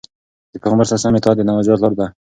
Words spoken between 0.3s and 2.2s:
د پيغمبر ﷺ اطاعت د نجات لار ده.